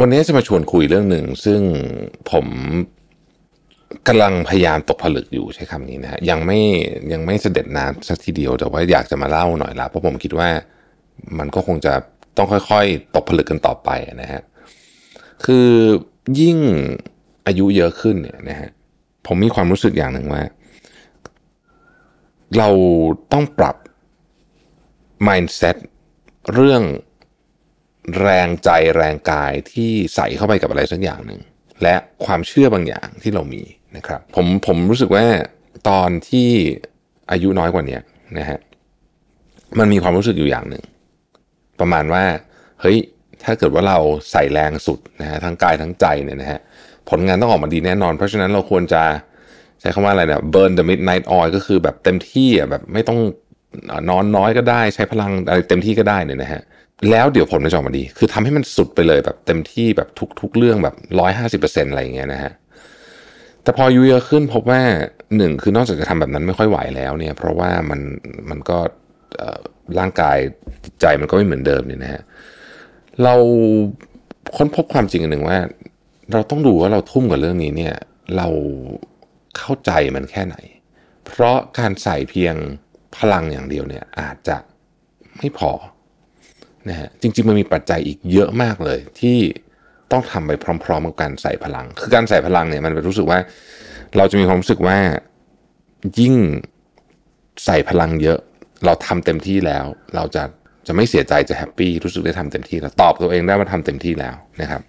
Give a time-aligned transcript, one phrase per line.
[0.00, 1.60] วันนี้จะมาชวนคุยเรื่องหนึ่ง ซึ่ง
[2.30, 2.46] ผม
[4.08, 6.60] กำลังพยายามตกผลึกอยู่ใช้คำนี้นะฮะยังไม่
[7.12, 10.48] ยังไม่เสด็จน้ำสักทีเดียวแต่ว่าอยากจะมาเล่าหน่อยละเพราะผมคิดว่า
[11.38, 11.94] มันก็คงจะ
[12.36, 13.90] ต้องค่อยๆ ตกผลึกกันต่อไป
[14.22, 14.42] นะฮะ
[15.44, 15.68] คือ
[16.40, 16.58] ยิ่ง
[17.46, 18.70] อายุเยอะขึ้นเนี่ยนะฮะ
[19.26, 20.42] ผมมีความรู้สึกอย่างหนึ่งว่า
[22.58, 22.68] เรา
[23.32, 23.76] ต้องปรับ
[25.26, 25.76] mindset
[26.54, 26.82] เรื่อง
[28.20, 31.40] แรงใจแรงกายที่ใส่เข้าไปกับอะไรสักอย่างหนึ่ง
[31.82, 33.62] และความเชื่อบางอย่างที่เรามี
[33.96, 35.24] นะครับผมผมรู้สึกว่า
[35.88, 36.48] ตอนที่
[37.30, 37.98] อายุน้อยกว่านี้
[38.38, 38.58] นะฮะ
[39.78, 40.84] มันมีความรู้สึกอยู่อย่างหนึ่ง
[41.80, 42.24] ประมาณว่า
[42.80, 42.98] เฮ้ย
[43.44, 43.98] ถ้าเกิดว่าเรา
[44.30, 46.60] ใส่แรงสุดนะฮะทั้งกายทั้งใจเนี่ยนะฮะ
[47.08, 49.02] ผลงานต้องออกมาดีแน่นอน เพราะฉะนั้นเราควรจะ
[49.80, 53.18] ใช้คำว่าอะไรเนี่ย burn the midnight oil ก็คือแบบเต็มที่อะแบบไม่ต้อง
[54.10, 56.62] นอนน้อยก็ได้ ใช้พลังอะไรเต็มที่ก็ได้เนี่ยนะฮะ
[57.10, 62.52] แล้วเดี๋ยวผลมันจะออกมาดี คือทำให้มันสุดไปเลยแบบเต็มที่แบบทุกทุกเรื่องแบบร้อยห้าสิบเปอร์เซ็นต์อะไรอย่างเงี้ยนะฮะ
[63.62, 64.80] แต่พออายุเยอะขึ้นพบว่า
[65.36, 68.00] หนึ่งคือนอกจากจะทำแบบนั้นไม่ค่อยไหวแล้วเนี่ย เพราะว่ามัน
[68.50, 68.78] มันก็
[69.98, 70.38] ร่างกาย
[70.84, 72.22] จิตใจมันก็ไม่เหมือนเดิมเนี่ยนะฮะ
[73.24, 73.34] เรา
[74.56, 75.58] ค้นพบความจริงอันหนึ่งว่า
[76.32, 77.94] เราต้องดูว่าเราทุ่มกับเรื่องนี้เนี่ย
[78.36, 78.48] เรา
[79.58, 80.56] เข้าใจมันแค่ไหน
[81.26, 82.54] เพราะการใส่เพียง
[83.16, 84.56] พลังอย่างเดียวเนี่ยอาจจะ
[85.38, 85.70] ไม่พอ
[86.90, 89.38] นะฮะจริง ๆ มันมีปัจจัยอีกเยอะมากเลย ที่
[90.12, 90.52] ต้องทำไป
[90.84, 93.38] พร้อม ๆ กับการใส่พลัง คือการใส่พลังเนี่ยมันรู้สึกว่า
[94.16, 94.98] เราจะมีความรู้สึกว่า
[96.18, 96.34] ยิ่ง
[97.64, 98.38] ใส่พลังเยอะ
[98.84, 99.84] เราทำเต็มที่แล้ว
[100.16, 100.42] เราจะ
[100.86, 104.82] จะไม่เสียใจจะแฮปปี้รู้สึกได้ทำเต็มที่แล้วตอบตัวเองได้ว่าทำเต็มที่แล้วนะครับ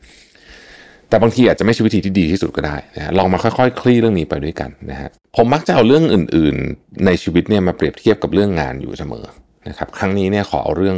[1.09, 9.25] แต่บางทีอาจจะไม่ใช่วิธีที่ดีที่สุดก็ได้นะลองมาค่อยๆคลี่เรื่องนี้ไปด้วยกันนะฮะผมมักจะเอาเรื่องอื่น ๆ ในชีวิตเนี่ยมาเปรียบเทียบกับเรื่องงานอยู่เสมอ
[9.67, 10.97] นะครับ ครั้งนี้เนี่ยขอเอาเรื่อง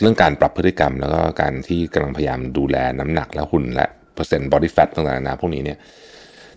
[0.00, 5.78] เรื่องการปรับพฤติกรรม แล้วก็การที่กำลังพยายามดูแลน้ำหนักและหุ่นและเปอร์เซ็นต์บอดี้แฟทต่างๆนะพวกนี้เนี่ย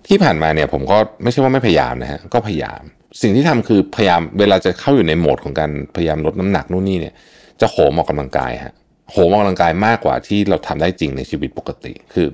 [0.08, 2.82] ที่ผ่านมาเนี่ยผมก็ไม่ใช่ว่าไม่พยายามนะฮะก็พยายาม
[3.22, 7.14] สิ่งที่ทำคือพยายามเวลาจะเข้าอยู่ในโหมดของการพยายามลดน้ำหนักนู่นนี่เนี่ย
[7.62, 8.74] จะโหมออกกำลังกายฮะ
[9.12, 12.28] โหมออกกำลังกายมากกว่าที่เราทำได้จริงในชีวิตปกติคือ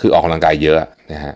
[0.00, 0.78] คือออกกำลังกายเยอะ
[1.12, 1.34] นะฮะ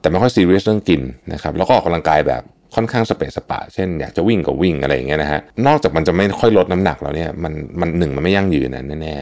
[0.00, 1.02] แต่ไม่ค่อยซีเรียสเรื่องกิน
[1.32, 2.42] นะครับแล้วก็ออกกำลังกายแบบ
[2.74, 9.14] ค่อนข้างสเปซสปะ เช่นอยากจะวิ่งก็วิ่งอะไรอย่างเงี้ยนะฮะ นอกจากมันจะไม่ค่อยลดน้ำหนักแล้วเนี่ยมันมันหนึ่งมันไม่ยั่งยืนนะแน่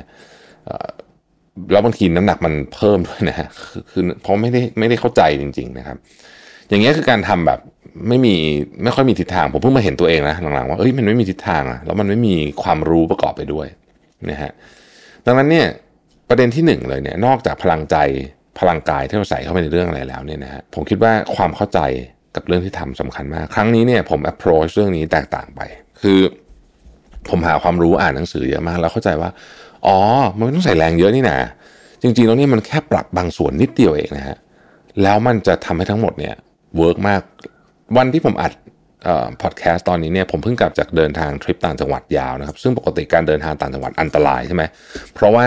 [0.83, 3.49] ๆแล้วบางทีน้ำหนักมันเพิ่มด้วยนะฮะ
[3.91, 5.97] คือเพราะไม่ได้ไม่ได้เข้าใจจริง ๆนะครับ
[6.69, 7.61] อย่างเงี้ยคือการทำแบบ
[8.09, 8.35] ไม่มี
[8.83, 13.67] ไม่ค่อยมีทิศทาง ผมเพิ่งมาเห็นตัวเองนะหลังๆว่าเอ้ยมันไม่มีทิศทางอะแล้วมันไม่มีความรู้ประกอบไปด้วย
[14.31, 14.51] นะฮะ
[15.27, 15.67] ดังนั้นเนี่ย
[16.29, 17.97] ประเด็นที่หนึ่งเลยเนี่ยนอกจากพลังใจ
[18.59, 21.81] พลังกายที่เราใส่เข้าไปในเรื่องอะไรแล้วเนี่ยนะฮะผมคิดว่าความเข้าใจ
[22.37, 25.61] กับเรื่องที่ทำสำคัญมาก ครั้งนี้เนี่ยผม approach เรื่องนี้แตกต่างไป
[26.01, 26.21] คือ
[27.29, 29.31] ผมหาความรู้อ่านหนังสือเยอะมาก แล้วเข้าใจว่า
[29.87, 29.99] อ๋อ
[30.37, 31.39] มันไม่ต้องใส่แรงเยอะนี่นะ
[32.03, 34.37] จริงๆแล้วนี่มันแค่ปรับบางส่วนนิดเดียวเองนะฮะ
[35.03, 36.35] แล้วมันจะทำให้ทั้งหมดเนี่ย
[36.77, 37.21] work มาก
[37.97, 38.53] วันที่ผมอัด
[39.43, 44.63] พอดแคสต์ตอนนี้เนี่ยผมเพิ่งกลับจากเดินทางทริปต่างจังหวัดยาวนะครับ ซึ่งปกติการเดินทางต่างจังหวัดอันตรายใช่ไหม
[45.15, 45.47] เพราะว่า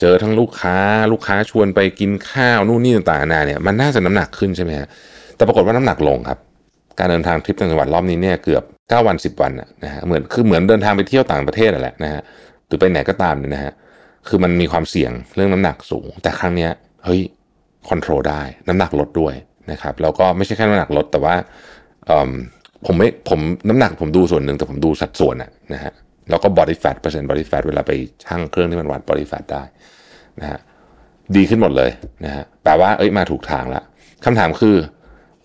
[0.00, 0.76] เจอทั้งลูกค้า
[1.12, 4.88] ลูกค้าชวนไปกินข้าวนู่นนี่ต่างๆนาเนี่ยมันน่าจะน้ำหนักขึ้นใช่ไหมฮะ
[5.42, 6.38] แต่ปรากฏว่าน้ำหนักลงครับ
[6.98, 9.52] การเดินทางทริปต่างจังหวัดรอบนี้เนี่ยเกือบ 9 วัน 10 วัน
[9.84, 12.22] นะฮะเหมือนคือเหมือนเดินทางไปเที่ยวต่างประเทศแหละนะฮะ
[12.66, 13.72] หรือไปไหนก็ตามเนี่ยนะฮะ
[14.28, 16.70] คือมันมีความเสี่ยงเรื่องน้ำหนักสูง แต่ครั้งเนี้ย
[17.04, 17.20] เฮ้ย
[17.88, 19.34] คอนโทรลได้ น้ำหนักลดด้วย
[19.70, 21.34] นะครับแล้วก็ไม่ใช่แค่น้ำหนักลดแต่ว่า
[22.86, 25.92] ผมไม่ผมน้ำหนักผมดูส่วนหนึ่งแต่ผมดูสัดส่วนอะนะฮะ
[26.30, 27.92] แล้วก็ body fat เปอร์เซ็นต์ body fat เวลาไป
[28.24, 29.62] ชั่งเครื่องที่มันวัด body fat ได้
[30.40, 30.60] นะฮะ
[31.36, 31.90] ดีขึ้นหมดเลย
[32.24, 33.84] นะฮะแปลว่าเอ้ยมาถูกทางล้ว
[34.24, 34.76] คำถามคือ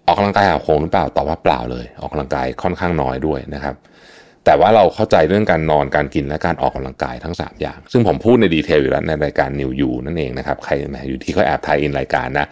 [0.07, 3.75] ออกกำลังกายหาโคงหรือเปล่าตอบว่าเปล่าเลย ออกกำลังกายค่อนข้างน้อยด้วยนะครับ
[4.45, 12.47] แต่ว่าเราเข้าใจเรื่องการนอนการกินและการออกกำลังกายทั้ง 3 อย่าง ซึ่งผมพูดใน detail อยู่แล้วในรายการ New You นั่นเองนะครับใครมอยู่ที่เขาแอบถ่ายอินรายการนะ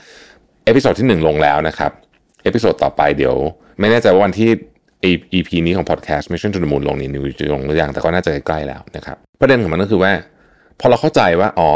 [0.66, 1.92] episode ที่ 1 ลงแล้วนะครับ
[2.44, 3.36] episode ต่อไปเดี๋ยว
[3.80, 4.50] ไม่แน่ใจว่าวันที่
[5.34, 10.12] EP นี้ของ Podcast Mission to the Moon ลงนี่ New You จะลงหรือยังแต่ก็น่าจะใกล้แล้วนะครับประเด็นของมันก็คือว่า
[10.80, 11.72] พอเราเข้าใจว่า อ๋อ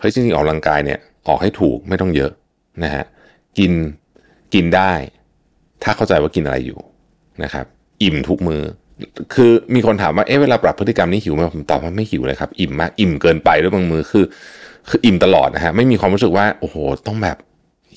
[0.00, 2.32] เฮ้ยจริงๆออกกำลังกายเนี่ยออกให้ถูกไม่ต้องเยอะ
[2.84, 3.04] นะฮะ
[3.58, 3.72] กิน
[4.54, 4.92] กินได้
[5.82, 6.80] ถ้าเข้าใจว่ากินอะไรอยู่
[7.44, 7.66] นะครับ
[8.02, 8.62] อิ่มทุกมือ
[9.34, 14.24] คือมีคนถามว่าเอ๊ะเวลาปรับพฤติกรรมนี้หิวไหมผมตอบว่าไม่หิวเลยครับอิ่มมากอิ่มเกินไปด้วยบางมือคือ
[14.88, 16.76] คืออิ่มตลอดนะฮะไม่มีความรู้สึกว่าโอ้โห
[17.06, 17.36] ต้องแบบ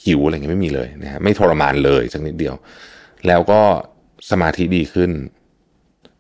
[0.06, 2.56] หิวอะไรเงี้ยไม่มีเลยนะฮะไม่ทรมานเลยสักนิดเดียว
[3.28, 3.62] แล้วก็
[4.32, 5.12] สมาธิดีขึ้น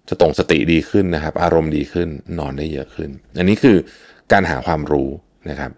[0.09, 2.07] จะตรงสติดีขึ้นนะครับ อารมณ์ดีขึ้น
[2.39, 3.77] นอนได้เยอะขึ้น อันนี้คือ
[4.31, 5.09] การหาความรู้
[5.49, 5.71] นะครับ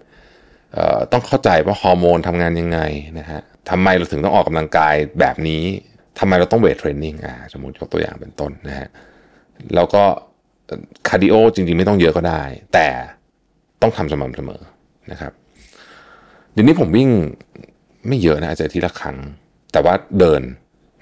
[1.11, 2.79] ต้องเข้าใจว่าฮอร์โมนทำงานยังไง
[3.19, 5.63] นะฮะทำไมเราถึงต้องออกกำลังกายแบบนี้
[6.19, 8.87] ทำไมเราต้อง weight training อ่าสมมติยกตัวอย่างเป็นต้นนะฮะ
[9.75, 10.03] แล้วก็
[11.07, 12.43] cardio จริงๆ ไม่ต้องเยอะก็ได้
[12.73, 12.87] แต่
[13.81, 14.61] ต้องทำสม่ำเสมอ
[15.11, 15.31] นะครับ
[16.53, 17.09] เดี๋ยวนี้ผมวิ่ง
[18.07, 19.17] ไม่เยอะนะอาจจะทีละครั้ง
[19.73, 20.41] แต่ว่าเดิน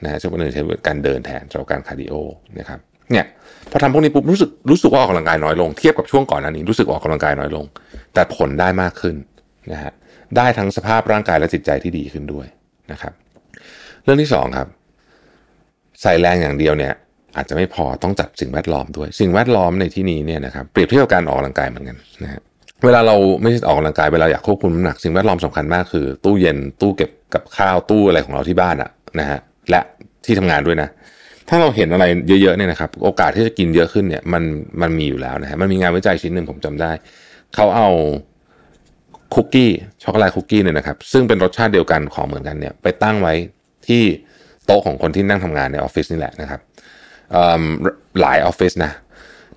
[0.03, 2.13] นะฮะจะเป็นใช้การเดินแทนสำหรับการ cardio
[2.59, 2.79] นะครับ
[3.11, 3.25] เนี่ย
[3.71, 7.65] พอทำพวกนี้ปุ๊บรู้สึกรู้สึกว่าออกกำลังกายน้อยลงเทียบกับช่วงก่อนหน้านี้รู้สึกออกกำลังกายน้อยลง
[8.13, 9.15] แต่ผลได้มากขึ้น
[9.71, 9.91] นะฮะ
[10.37, 12.47] ได้ทั้งสภาพร่างกายและจิตใจที่ดีขึ้นด้วย
[12.91, 13.13] นะครับ
[14.03, 14.67] เรื่องที่สองครับ
[16.01, 16.93] ใส่แรงอย่างเดียวเนี่ย
[17.35, 22.41] อาจจะไม่พอต้องจัดสิ่งแวดล้อมด้วย สิ่งแวดล้อมในที่นี้เนี่ยนะครับเปรียบเทียบกับการออกกำลังกายเหมือนกันนะฮะ
[22.85, 28.89] เวลาเราไม่ออกกำลังกายเวลาอยากควบคุมน้ำหนักสิ่งแวดล้อมสำคัญมากคือ ตู้เย็นตู้เก็บกับข้าวตู้อะไรของเราที่บ้านอะ
[29.19, 29.39] นะฮะ
[29.69, 29.81] และ
[30.25, 30.89] ที่ทำงานด้วยนะ
[31.49, 34.43] ถ้าเราเห็นอะไรเยอะๆเนี่ยนะครับ โอกาสที่จะกินเยอะขึ้นเนี่ยมัน
[34.81, 36.91] มันมีอยู่แล้วนะฮะมันมีงานวิจัยชิ้นหนึ่งผมจำได้
[37.55, 37.89] เขาเอา
[39.35, 39.71] คุกกี้
[40.03, 43.33] ช็อกโกแลตคุกกี้เนี่ยนะครับซึ่งเป็นรสชาติเดียวกันของเหมือนกันเนี่ยไปตั้งไว้
[43.87, 44.03] ที่
[44.65, 46.59] โต๊ะของคนที่นั่งทำงานในออฟฟิศนี่แหละนะครับ
[48.21, 48.91] หลายออฟฟิศนะ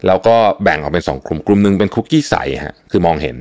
[0.06, 3.36] แล้วก็แบ่งออกเป็นสองกลุ่มกลุ่มหนึ่งเป็นคุกกี้ใสฮะคือมองเห็น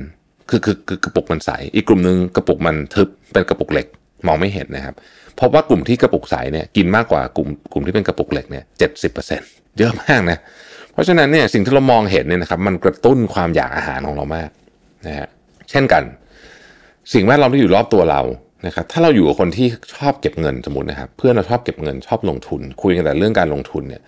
[0.50, 3.86] คือคือคือกระปุกมันใส อีกกลุ่มหนึ่งกระปุกมันทึบเป็นกระปุกเหล็ก
[4.26, 4.94] มองไม่เห็นนะครับ
[5.36, 9.48] เพราะว่ากลุ่มที่กระปุกใสเนี่ยกินมากกว่ากลุ่มกลุ่มที่เป็นกระปุกเหล็กเนี่ยเจ็ดสิบเปอร์เซ็นต์
[9.78, 10.38] เยอะมากนะ
[10.92, 14.50] เพราะฉะนั้นเนี่ยสิ่งที่เรามองเห็นเนี่ยนะครับมันกระตุ้นความอยากอาหารของเรามาก
[15.06, 15.28] นะฮะ
[15.70, 16.02] เช่นกัน
[17.12, 18.22] สิ่งแวดล้อมที่อยู่รอบตัวเรา
[18.66, 19.66] นะครับถ้าเราอยู่กับคนที่
[19.96, 24.02] ชอบเก็บเงินสมมตินะครับ เพื่อนเราชอบเก็บเงินชอบลงทุน คุยกันแต่เรื่องการลงทุนเนี่ย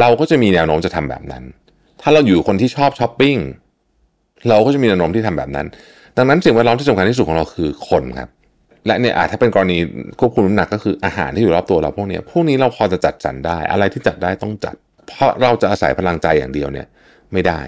[0.00, 1.42] เราก็จะมีแนวโน้มจะทำแบบนั้น
[2.02, 3.36] ถ้าเราอยู่คนที่ชอบช้อปปิ้ง
[4.48, 5.66] เราก็จะมีแนวโน้มที่ทำแบบนั้น
[6.16, 8.28] ดังนั้นสิ่งแวดล้อมที่สำคัญที่สุดของเราคือคนครับ
[8.86, 9.78] และเนี่ยอาจถ้าเป็นกรณี
[10.20, 14.74] ควบคุมน้ำหนักก็คืออาหารที่อยู่รอบตัวเราพวกนี้พวกนี้เราพอจะจัดสรรได้ อะไรที่จัดได้ต้องจัด
[15.08, 16.86] เพราะเราจะอาศัยพลังใจอย่างเดียวเนี่ย
[17.32, 17.60] ไม่ได้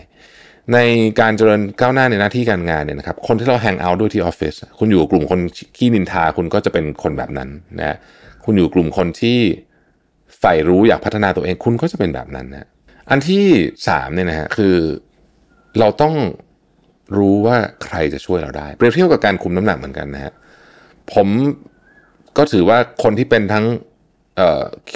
[0.72, 0.78] ใน
[1.20, 5.40] การเจริญก้าวหน้าในหน้าที่การงานเนี่ยนะครับคนที่เราแฮงเอาท์ด้วยที่ออฟฟิศคุณอยู่กลุ่มคน
[5.76, 7.48] ขี้นินทาคุณก็จะเป็นคนแบบนั้น
[7.78, 7.96] นะ
[8.44, 9.38] คุณอยู่กลุ่มคนที่
[10.38, 12.68] ใฝ่รู้อยากพัฒนาตัวเองคุณก็จะเป็นแบบนั้นนะ
[13.10, 13.46] อันที่
[13.88, 14.76] สามเนี่ยนะฮะคือ
[15.78, 16.14] เราต้อง
[17.18, 20.32] รู้ว่าใครจะช่วยเราได้ เปรียบเทียบกับการคุมน้ำหนักเหมือนกันนะฮะ
[21.14, 21.28] ผม
[22.36, 23.66] ก็ถือว่าคนที่เป็นทั้ง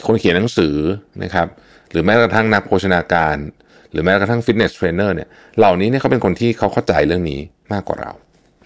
[0.06, 0.74] คนเขียนหนังสือ
[1.22, 1.46] นะครับ
[1.90, 3.36] หรือแม้กระทั่งนักโภชนาการ
[3.92, 5.28] หรือแม้กระทั่ง fitness trainer เนี่ย
[5.58, 7.40] เหล่านี้เนี่ยเขาเป็นคนที่เขาเข้าใจเรื่องนี้
[7.72, 8.12] มากกว่าเรา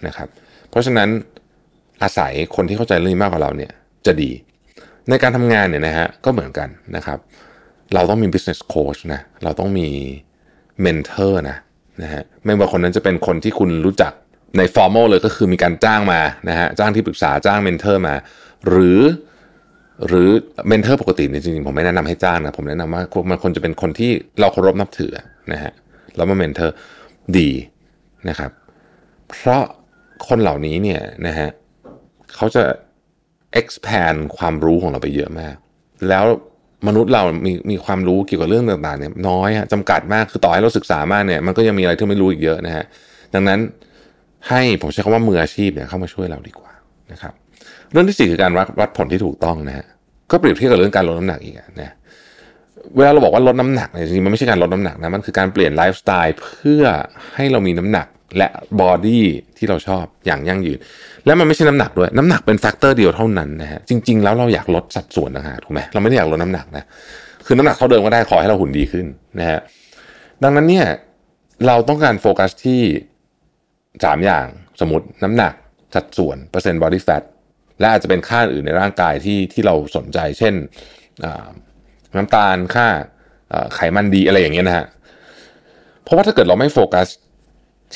[0.07, 0.27] นะครับ
[0.69, 1.09] เพราะฉะนั้น
[2.03, 3.71] อาศัยคนที่เข้าใจเรื่องนี้มากกว่าเราเนี่ย
[4.05, 4.31] จะดี
[5.09, 7.19] ในการทำงานเนี่ยนะฮะก็เหมือนกันนะครับ
[7.93, 9.87] เราต้องมี business coach นะเราต้องมี
[10.85, 11.57] mentor นะ
[12.03, 14.13] นะฮะไม่ว่าคนนั้นจะเป็นคนที่คุณรู้จัก
[14.57, 18.15] ใน formal เลยก็คือมีการจ้างมานะฮะจ้างที่ปรึกษาจ้าง mentor มา
[18.67, 18.99] หรือ
[20.07, 20.29] หรือ
[20.67, 25.11] mentor ปกติเนี่ยจริงๆ ผมไม่แนะนำให้จ้างนะผมแนะนำว่ามันควรจะเป็นคนที่เราเคารพนับถือ
[25.51, 25.71] นะฮะ
[26.15, 26.75] แล้วมา mentor
[27.37, 27.49] ดี
[28.29, 28.51] นะครับ
[29.29, 29.63] เพราะ
[30.27, 31.49] คนเหล่านี้เนี่ยนะฮะ
[32.35, 32.63] เขาจะ
[33.59, 35.55] expand ความรู้ของเราไปเยอะมาก
[36.09, 36.25] แล้ว
[36.87, 42.85] มนุษย์เรามีมีความรู้เกี่ยวกับเรื่องต่างๆเนี่ยน้อยจำกัดมากคือต่อให้เราศึกษามากเนี่ยมันก็ยังมีอะไรที่ไม่รู้อีกเยอะนะฮะ
[43.33, 43.59] ดังนั้น
[44.49, 46.71] ให้ผมใช้คำว่ามืออาชีพเนี่ยเข้ามาช่วยเราดีกว่า
[47.11, 47.33] นะครับ
[47.91, 49.85] เรื่องที่สี่คือการวัดวัดผลที่ถูกต้องนะฮะ
[50.31, 51.93] ก็เปรียบเทียบกับเรื่องการลดน้ำหนักอีกนะ
[52.95, 56.83] เวลาเราบอกว่าลดน้ำหนักเนี่ยจริงๆมันไม่ใช่การลดน้ำหนักนะมันคือการเปลี่ยนไลฟ์สไตล์เพื่อ
[57.35, 58.47] ให้เรามีน้ำหนักและ
[58.81, 59.25] บอดี้
[59.57, 60.79] ที่เราชอบอย่างยั่งยืน
[61.25, 66.83] และมันไม่ใช่น้ำหนักด้วย น้ำหนักเป็น factor เดียวเท่านั้นนะฮะจริง ๆ แล้วเราอยากลดสัดส่วนนะฮะถูกไหมเราไม่ได้อยากลดน้ำหนักนะ
[67.45, 69.05] คือน้ำหนักเท่าเดิมก็ได้ขอให้เราหุ่นดีขึ้น
[69.39, 69.59] นะฮะ
[70.43, 70.85] ดังนั้นเนี่ย
[71.67, 72.81] เราต้องการโฟกัสที่
[74.03, 74.45] สามอย่าง
[74.79, 75.53] สมมติน้ำหนัก
[75.95, 77.23] สัดส่วนเปอร์เซ็นต์ body fat
[77.79, 80.53] และอาจจะเป็นค่าอื่นในร่างกายที่ที่เราสนใจ เช่น
[82.15, 82.87] น้ำตาลค่า
[83.73, 84.85] ไขมันดีอะไรอย่างเงี้ยนะฮะ
[86.03, 87.07] เพราะว่าถ้าเกิดเราไม่โฟกัส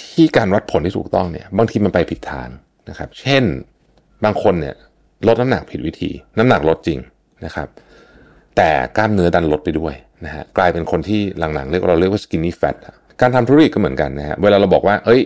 [0.01, 2.50] ที่การวัดผลที่ถูกต้องเนี่ย บางทีมันไปผิดทาง
[2.89, 3.43] นะครับ เช่น
[4.24, 4.75] บางคนเนี่ย
[5.27, 7.00] ลดน้ำหนักผิดวิธี น้ำหนักลดจริง
[7.45, 7.67] นะครับ
[8.57, 9.93] แต่กล้ามเนื้อดันลดไปด้วย
[10.25, 12.75] นะฮะกลายเป็นคนที่หลังๆเรียกเราเรียกว่า skinny fat
[13.21, 15.21] การทำธุรกิจก็เหมือนกันนะฮะเวลาเราบอกว่า เอ้ย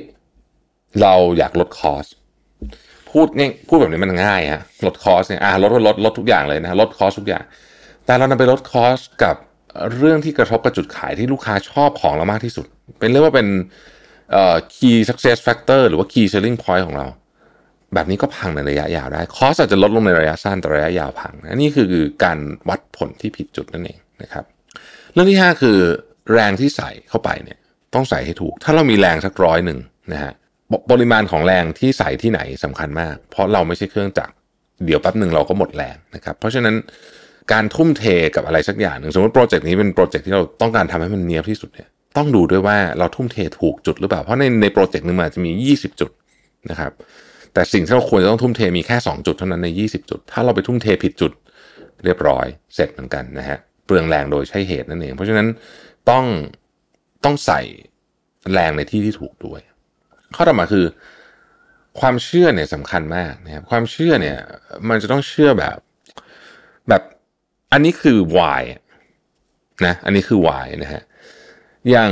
[1.01, 2.05] เราอยากลด cost
[3.13, 7.43] พูดง่ายพูดแบบนี้มันง่ายฮะลด cost เนี่ยอ่าลดลดลดทุกอย่างเลยนะลด cost ทุกอย่าง
[8.05, 9.35] แต่เรานำไปลด cost กับ
[9.97, 12.65] เรื่องที่กระทบกับจุดขายที่ลูกค้าชอบของเรามากที่สุด
[12.99, 13.47] เป็นเรียกว่าเป็น
[14.31, 17.07] เอ่อ key success factor หรือว่า key selling point ของเรา
[17.93, 21.93] แบบนี้ก็พังในระยะยาวได้ คอสอาจจะลดลงในระยะสั้นแต่ระยะยาวพังนนี่คือ
[22.23, 22.37] การ
[22.69, 24.45] วัดผลที่ผิดจุดนั่นเองนะครับ
[25.13, 25.77] เรื่องที่ 5 คือ
[26.33, 27.59] แรงที่ใส่เข้าไปเนี่ย
[27.93, 29.79] ต้องใส่ให้ถูก ถ้าเรามีแรงสักร้อยหนึ่ง
[30.13, 30.33] นะฮะ
[30.91, 34.33] ปริมาณของแรงที่ใส่ที่ไหนสำคัญมาก เพราะเราไม่ใช่เครื่องจักร
[34.85, 36.75] เดี๋ยวแป๊บหนึ่งเราก็หมดแรงนะครับเพราะฉะนั้น
[37.51, 38.03] การทุ่มเท
[38.35, 41.87] กับอะไรสักอย่างหนึ่งสมมติโปรเจกต์นี้เป็นโปรเจกต์ที่เราต้องการทำให้มันเนียบที่สุดเนี่ย
[42.17, 46.11] ต้องดูด้วยว่าเราทุ่มเทถูกจุดหรือเปล่า เพราะในในโปรเจกต์หนึ่งมันอาจจะมี 20 จุด
[46.69, 46.91] นะครับ
[47.53, 51.31] แต่สิ่งที่เราควรจะต้องทุ่มเทมีแค่ 2 จุดเท่านั้นใน 20 จุด ถ้าเราไปทุ่มเทผิดจุด
[52.03, 55.47] เรียบร้อยเสร็จเหมือนกันนะฮะเปลืองแรงโดยใช่เหตุนั่นเอง เพราะฉะนั้น
[56.09, 56.25] ต้อง
[57.23, 57.61] ต้องใส่
[58.53, 59.61] แรงในที่ที่ถูกด้วย
[60.35, 60.85] ข้อต่อมาคือ
[61.99, 64.37] ความเชื่อเนี่ยสำคัญมากนะครับความเชื่อเนี่ย
[64.89, 65.77] มันจะต้องเชื่อแบบ
[66.89, 67.01] แบบ
[67.71, 68.61] อันนี้คือ why
[69.85, 71.01] นะอันนี้คือ why นะฮะ
[71.89, 72.11] อย่าง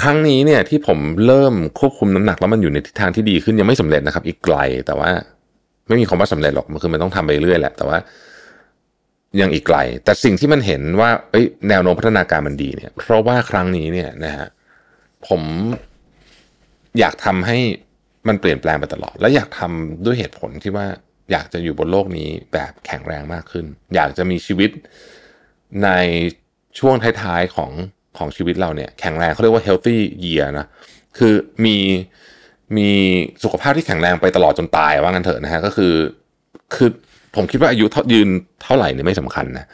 [0.00, 4.56] ครั้งนี้เนี่ยที่ผมเริ่มควบคุมน้ำหนักแล้วมันอยู่ในทิศทางที่ดีขึ้นยังไม่สำเร็จนะครับ อีกไกล
[4.86, 5.10] แต่ว่า
[5.88, 7.98] ไม่มีคำว่าสำเร็จหรอกมันคือมันต้องทำไปเรื่อยแหละ แต่ว่า
[9.40, 14.46] ยังอีกไกล แต่สิ่งที่มันเห็นว่าเอ้ยแนวโน้มพัฒนาการมันดีเนี่ย เพราะว่าครั้งนี้เนี่ยนะฮะ
[15.28, 15.42] ผม
[17.00, 17.58] อยากทำให้
[18.28, 20.86] มันเปลี่ยนแปลงไปตลอด และอยากทำด้วยเหตุผลที่ว่า
[21.32, 24.70] อยากจะอยู่บนโลกนี้แบบแข็งแรงมากขึ้น อยากจะมีชีวิต
[25.84, 25.88] ใน
[26.78, 27.70] ช่วงท้ายๆของ
[28.18, 30.66] ของชีวิตเราเนี่ยแข็งแรงเขาเรียกว่า healthy year นะ
[31.18, 31.34] คือ
[31.64, 31.76] มี
[32.76, 32.88] มี
[33.42, 35.94] สุขภาพที่แข็งแรงไปตลอดจนตายว่างั้นเถอะนะฮะก็คือ
[36.74, 36.90] คือ
[37.36, 38.28] ผมคิดว่าอายุยืน
[38.62, 39.66] เท่าไหร่เนี่ยไม่สำคัญนะ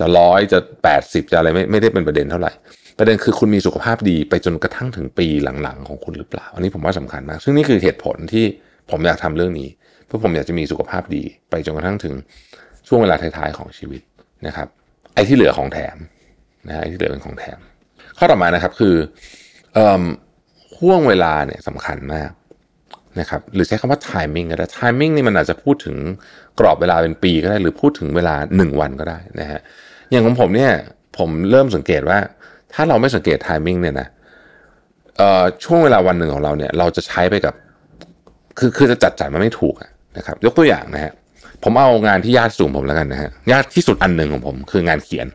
[0.00, 2.52] จะร้อยจะแปดสิบจะอะไรไม่ไม่ได้เป็นประเด็นเท่าไหร่
[2.98, 5.26] ประเด็นคือคุณมีสุขภาพดีไปจนกระทั่งถึงปี
[5.62, 8.44] หลังๆของคุณหรือเปล่า อันนี้ผมว่าสำคัญมาก ซึ่งนี่คือเหตุผลที่
[8.90, 9.68] ผมอยากทำเรื่องนี้
[10.06, 12.14] เพราะผมอยากจะมีสุขภาพดี ไปจนกระทั่งถึง
[12.88, 14.02] ช่วงเวลาท้ายๆของชีวิต
[14.46, 14.68] นะครับ
[15.14, 15.96] ไอ้ที่เหลือของแถม
[16.68, 17.58] นะไอ้ที่เหลือเป็นของแถม
[18.18, 18.94] ข้อต่อมานะครับคือ
[20.78, 22.30] ห่วงเวลาเนี่ยสำคัญมาก
[23.20, 25.96] นะครับหรือใช้คำว่า timing ก็ได้ timing นี่มันอาจจะพูดถึง
[26.58, 29.60] กรอบเวลาเป็นปีก็ได้ หรือพูดถึงเวลา 1 วันก็ได้นะฮะ
[30.10, 30.72] อย่างของผมเนี่ย
[31.18, 32.18] ผมเริ่มสังเกตว่า
[32.74, 34.08] ถ้าเราไม่สังเกต timing เนี่ยนะ
[35.64, 37.54] ช่วงเวลาวันหนึ่งของเราเนี่ย เราจะใช้ไปกับ
[38.58, 39.74] คือคือจะจัดจ่ายมันไม่ถูก
[40.16, 41.12] นะครับ ยกตัวอย่างนะฮะ
[41.62, 45.26] ผมเอางานที่ยากสูงผมแล้วกันนะฮะยากที่สุดอันหนึ่งของผม คืองานเขียน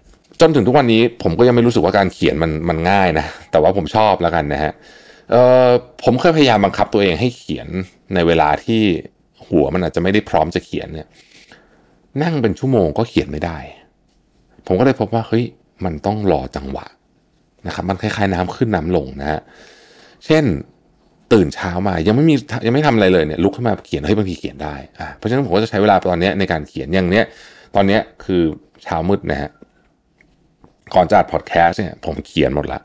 [0.42, 4.72] จนถึงทุกวันนี้ผมก็ยังไม่รู้สึกว่าการเขียนมันมันง่ายนะแต่ว่าผมชอบแล้วกันนะฮะ
[5.34, 5.70] เออ
[6.04, 7.68] ผมเคยพยายามบังคับตัวเองให้เขียน
[8.14, 8.82] ในเวลาที่
[9.48, 11.08] หัวมันอาจจะไม่ได้พร้อมจะเขียนเนี่ย
[12.24, 13.58] นั่งเป็นชั่วโมงก็เขียนไม่ได้
[14.68, 15.44] ผมก็เลยพบว่าเฮ้ย
[15.86, 16.86] มันต้องรอจังหวะ
[17.68, 19.42] นะครับมันคล้ายๆน้ำขึ้นน้ำลงนะฮะ
[20.26, 20.44] เช่น
[21.34, 22.36] ตื่นเช้ามายังไม่มี
[22.66, 27.26] ยังไม่ทำอะไรเลยเนี่ยลุกขึ้นมาเขียนให้บางทีเขียนได้อ่าเพราะฉะนั้นผมก็จะใช้เวลาตอนนี้ในการเขียนอย่างเนี้ย
[27.76, 28.42] ตอนนี้คือ
[28.84, 29.52] เช้ามืดนะฮะ
[30.96, 32.80] ก่อนจะอัดพอดแคสต์เนี่ยผมเขียนหมดละ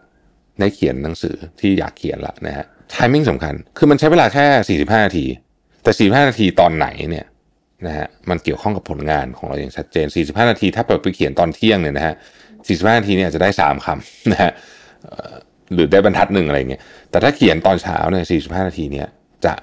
[0.61, 5.27] ได้เขียนหนังสือที่อยากเขียนละนะฮะทามมิ่งสำคัญ คือมันใช้เวลาแค่ 45 นาที
[5.83, 7.27] แต่ 45 นาทีตอนไหนเนี่ย
[7.87, 12.15] นะฮะมันเกี่ยวข้องกับผลงานของเราอย่างชัดเจน 45 นาที ถ้าเปิดไปเขียนตอนเที่ยงเนี่ยนะฮะ
[12.57, 14.53] 45 นาทีเนี่ยจะได้ 3 คำนะฮะ
[15.73, 19.09] หรือได้บรรทัดหนึ่งอะไรเงี้ย แต่ถ้าเขียนตอนเช้าเนี่ย 45 นาทีเนี่ย
[19.45, 19.55] จะ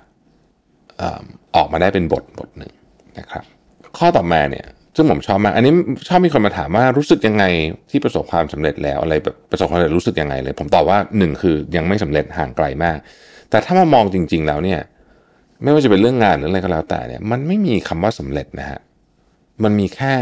[1.56, 2.72] ออกมาได้เป็นบทบทหนึ่ง
[3.20, 3.44] นะครับ
[3.98, 5.74] ข้อต่อมาเนี่ย ซึ่งผมชอบมาก อันนี้
[6.08, 7.44] ชอบมีคนมาถามว่ารู้สึกยังไง
[7.92, 12.98] ที่ประสบความสำเร็จแล้วอะไรแบบประสบความสำเร็จรู้สึกยังไงเลย ผมตอบว่าหนึ่งคือยังไม่สำเร็จห่างไกลมาก
[13.50, 14.80] แต่ถ้ามามองจริง ๆ แล้วเนี่ย
[15.64, 18.80] ไม่ว่าจะเป็นเรื่องงานหรืออะไรก็แล้วแต่เนี่ย มันไม่มีคำว่าสำเร็จนะฮะ
[19.64, 20.14] มันมีแค่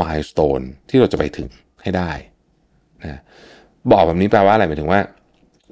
[0.00, 1.48] มายสเตนที่เราจะไปถึง
[1.82, 2.10] ให้ได้
[3.02, 3.20] นะ
[3.92, 5.00] บอกแบบนี้แปลว่าอะไรหมายถึงว่า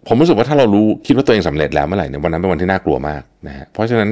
[0.09, 4.11] ผมรู้สึกว่าถ้าเรารู้คิดว่าตัวเองสำเร็จแล้วเมื่อไหร่เนี่ยวันนั้นเป็นวันที่น่า กลัวมากนะฮะเพราะฉะนั้น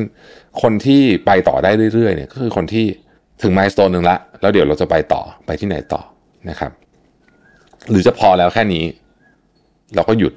[0.62, 2.86] คนที่ไปต่อได้เรื่อยๆเนี่ยก็คือคนที่
[3.42, 6.00] ถึงมายสเตนหนึ่งละ แล้วเดี๋ยวเราจะไปต่อไปที่ไหนต่อ
[6.50, 6.72] นะครับ
[7.90, 8.84] หรือจะพอแล้วแค่นี้
[9.94, 10.32] เราก็หยุด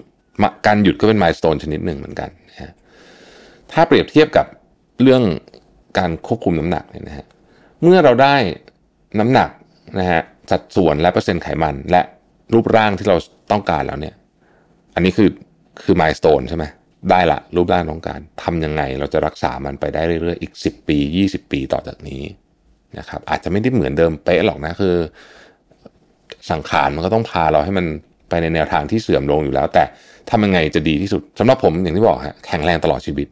[0.67, 2.71] การหยุดก็เป็นมายสเตนชนิดหนึ่งเหมือนกันนะฮะ
[3.71, 4.45] ถ้าเปรียบเทียบกับ
[5.01, 5.23] เรื่อง
[5.99, 7.25] การควบคุมน้ำหนักเนี่ยนะฮะ
[7.81, 8.35] เมื่อเราได้
[9.19, 9.49] น้ำหนัก
[9.99, 10.21] นะฮะ
[10.51, 12.01] สัดส่วนและเปอร์เซ็นต์ไขมันและ
[12.53, 13.17] รูปร่างที่เรา
[13.51, 14.15] ต้องการแล้วเนี่ย
[14.95, 15.29] อันนี้คือ
[15.83, 16.65] คือมายสเตนใช่ไหม
[17.11, 20.97] ได้ละรูปร่างต้องการทำยังไงเราจะรักษามันไปได้เรื่อยๆ อีก 10 ปี
[21.27, 22.21] 20 ปีต่อจากนี้
[22.99, 24.95] นะครับอาจจะไม่ได้เหมือนเดิมเป๊ะหรอกนะคือ
[26.51, 27.85] สังขารมันก็ต้องพาเราให้มัน
[28.29, 29.83] ไปในแนวทางที่เสื่อมลงอยู่แล้ว แต่
[30.29, 33.27] ทำยังไงจะดีที่สุดสำหรับผมอย่างที่บอกฮะแข็งแรงตลอดชีวิต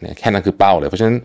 [0.00, 1.16] เนี่ยแค่นั้นคือเป้าเลย เพราะฉะนั้น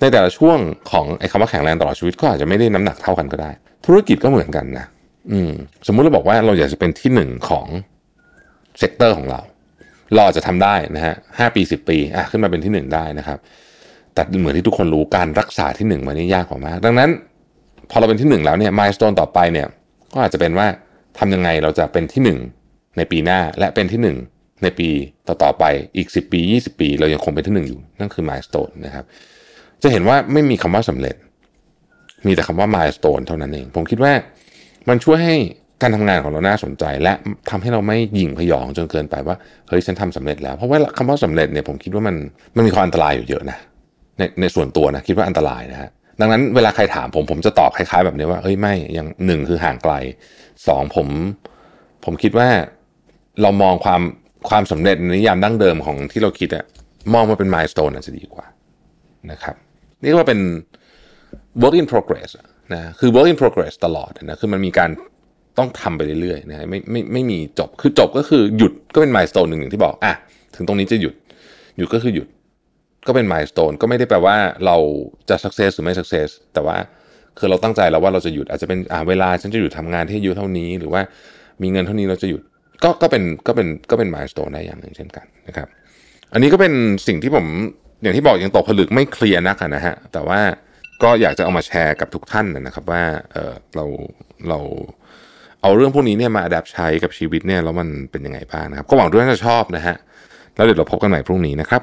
[0.00, 0.58] ในแต่ละช่วง
[0.90, 3.50] ของไอ้คำว่าแข็งแรงตลอดชีวิตก็อาจจะไม่ได้น้ำหนักเท่ากันก็ได้
[3.86, 4.86] ธุรกิจก็เหมือนกันนะ
[5.32, 5.52] อืม
[5.86, 7.66] สมมุติเราบอกว่าเราอยากจะเป็นที่หนึ่งของ
[8.78, 9.40] sector ของเรา
[10.14, 13.38] เราจะทำได้นะฮะห้าปีสิบปีอะขึ้นมาเป็นที่หนึ่งได้นะครับ
[14.16, 17.10] แต่เหมือนที่ทุกคนรู้การรักษาที่หนึ่งมันนี่ยากกว่ามาก ดังนั้น
[17.90, 19.66] พอเราเป็นที่หนึ่งแล้วเนี่ยมายสเตนต่อไปเนี่ย
[20.12, 20.66] ก็อาจจะเป็นว่า
[21.18, 22.38] ทำยังไงเราจะเป็นที่หนึ่ง
[22.96, 24.16] ในปีหน้าและเป็นที่หนึ่ง
[24.62, 24.88] ในปี
[25.28, 25.64] ต่อๆไป
[25.96, 29.04] อีก 10 ปี 20 ปี เรายังคงเป็นที่หนึ่งอยู่ นั่นคือมายสเตนนะครับ
[29.82, 31.16] จะเห็นว่าไม่มีคำว่าสำเร็จ
[32.26, 34.12] มีแต่คำว่ามายสเตนเท่านั้นเอง ผมคิดว่า
[34.88, 35.36] มันช่วยให้
[35.82, 37.12] การทำงานของเราน่าสนใจ และ
[37.50, 39.36] ทำให้เราไม่หยิ่งพยองจนเกินไปว่า
[39.68, 42.16] เฮ้ยฉันทำสำเร็จแล้ว เพราะว่าคำว่าสำเร็จเนี่ยผมคิดว่ามัน
[42.56, 43.58] มันมีความอันตรายอยู่เยอะนะ
[44.18, 49.92] ในในส่วนตัวนะคิดว่าอันตรายนะฮะดังนั้นเวลาใครถามผมผมจะตอบคล้ายๆแบบนี้ว่าเฮ้ยไม่ยังหนึ่งคือห่างไกล
[50.68, 51.08] สองผม
[52.04, 52.48] ผมคิดว่า
[53.42, 54.02] เรามองความ
[54.48, 56.64] ความสำเร็จในนิยามดั้งเดิมของที่เราคิดอะ
[57.14, 58.46] มองมาเป็นมายสเตนอาจจะดีกว่า
[59.30, 59.56] นะครับ
[60.02, 60.40] นี่ก็เป็น
[61.62, 62.30] work in progress
[62.74, 64.90] นะคือ work in progress ตลอดนะคือมันมีการ
[65.58, 70.12] ต้องทำไปเรื่อยๆนะไม่ไม่ไม่มีจบคือจบก็คือหยุดก็เป็นมายสเตนหนึ่งอย่างที่บอกอะ
[70.54, 71.14] ถึงตรงนี้จะหยุด
[71.78, 72.28] หยุดก็คือหยุด
[73.06, 74.36] ก็เป็นมายสเตนก็ไม่ได้แปลว่า
[74.66, 74.76] เรา
[75.28, 76.76] จะ success หรือไม่ success แต่ว่า
[77.38, 81.00] คือเราตั้งใจแล้วว่าเราจะหยุดอาจจะเป็นอ่าเวลาฉันจะหยุดทำงานที่อายุเท่านี้ หรือว่า
[81.62, 82.42] มีเงินเท่านี้เราจะหยุด
[82.82, 85.68] ก็ก็เป็นก็เป็นก็เป็นมายสเตนได้อย่างหนึ่งเช่นกันนะครับ
[86.32, 86.72] อันนี้ก็เป็น
[87.06, 87.46] สิ่งที่ผม
[88.02, 90.40] อย่างที่บอกยังตกผลึกไม่เคลียร์นักนะฮะแต่ว่า
[91.02, 93.84] ก็อยากจะเอามาแชร์กับทุกท่านนะครับว่าเออเรา
[94.48, 94.58] เรา
[95.62, 99.96] เอาเรื่องพวกนี้เนี่ยมาอัดใช้กับชีวิตเนี่ยแล้วมันเป็นยังไงบ้างนะครับ ก็หวังด้วยว่าจะชอบนะฮะ
[100.56, 101.82] แล้วเดี๋ยวเราพบกันใหม่พรุ่งนี้นะครับ